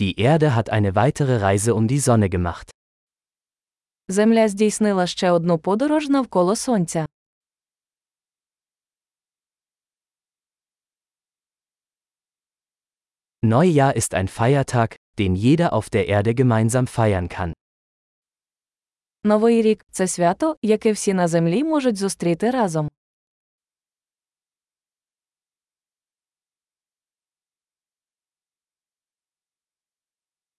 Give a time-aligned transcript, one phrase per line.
[0.00, 2.70] Die Erde hat eine weitere Reise um die Sonne gemacht.
[4.08, 7.06] Земля здійснила ще одну подорож навколо сонця.
[13.42, 17.52] Neujahr ist ein Feiertag, den jeder auf der Erde gemeinsam feiern kann.
[19.24, 22.90] Новий рік це свято, яке всі на землі можуть зустріти разом.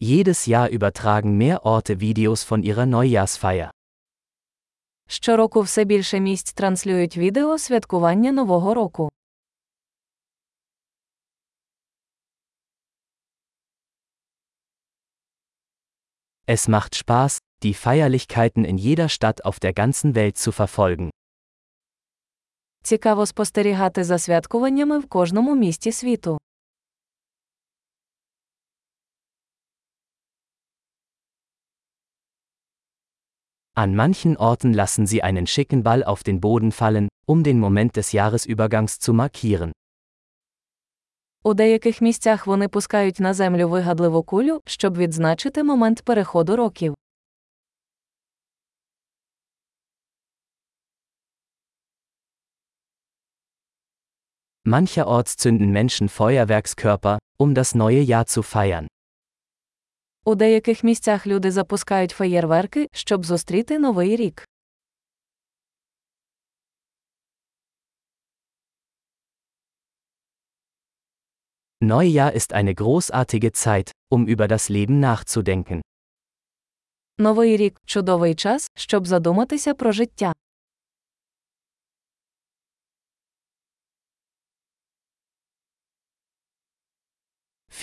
[0.04, 3.70] Jedes Jahr übertragen mehr Orte Videos von ihrer Neujahrsfeier.
[5.08, 9.10] Щороку все більше місць транслюють відео святкування Нового року.
[16.48, 21.10] Es macht Spaß, die Feierlichkeiten in jeder Stadt auf der ganzen Welt zu verfolgen.
[22.84, 26.38] Цікаво спостерігати за святкуваннями в кожному місті світу.
[33.76, 37.96] An manchen Orten lassen sie einen schicken Ball auf den Boden fallen, um den Moment
[37.96, 39.72] des Jahresübergangs zu markieren.
[41.44, 46.96] У деяких місцях вони пускають на землю вигадливу кулю, щоб відзначити момент переходу років.
[54.66, 58.88] Mancherorts zünden Menschen Feuerwerkskörper, um das neue Jahr zu feiern.
[60.27, 64.49] У деяких місцях люди запускають феєрверки, щоб зустріти новий рік.
[71.81, 75.81] Neujahr ist eine großartige Zeit, um über das Leben nachzudenken.
[77.19, 80.33] Новий рік чудовий час, щоб задуматися про життя.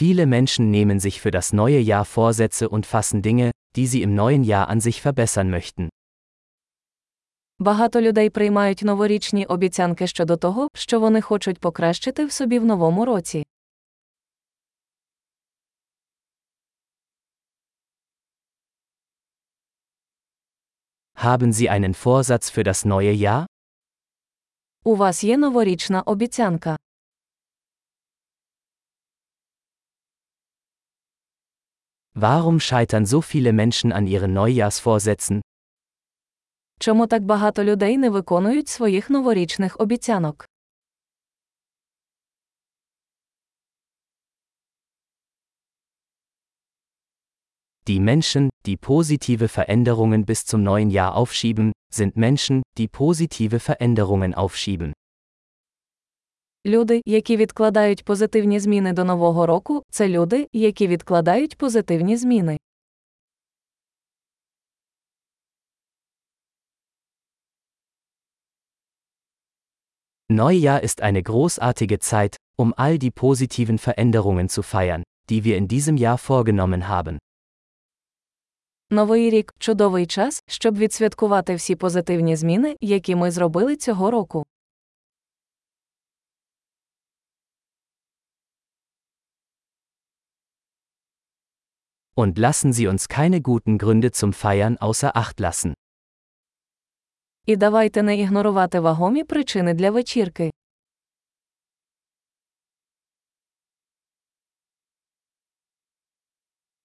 [0.01, 4.15] Viele Menschen nehmen sich für das neue Jahr Vorsätze und fassen Dinge, die sie im
[4.15, 5.89] neuen Jahr an sich verbessern möchten.
[7.59, 13.05] Багато людей приймають новорічні обіцянки щодо того, що вони хочуть покращити в собі в новому
[13.05, 13.47] році.
[21.15, 23.47] Haben Sie einen Vorsatz für das neue Jahr?
[24.85, 26.77] У вас є новорічна обіцянка.
[32.19, 35.43] Warum scheitern so viele Menschen an ihren Neujahrsvorsätzen?
[36.81, 40.49] Чому так багато людей не виконують своїх новорічних обіцянок?
[47.87, 54.35] Die Menschen, die positive Veränderungen bis zum neuen Jahr aufschieben, sind Menschen, die positive Veränderungen
[54.35, 54.93] aufschieben.
[56.66, 62.58] Люди, які відкладають позитивні зміни до нового року, це люди, які відкладають позитивні зміни.
[70.30, 75.68] Neujahr ist eine großartige Zeit, um all die positiven Veränderungen zu feiern, die wir in
[75.68, 77.18] diesem Jahr vorgenommen haben.
[78.90, 84.46] Новий рік чудовий час, щоб відсвяткувати всі позитивні зміни, які ми зробили цього року.
[92.21, 95.75] Und lassen Sie uns keine guten Gründe zum Feiern außer Acht lassen.
[97.47, 100.51] І давайте не ігнорувати вагомі причини для вечірки.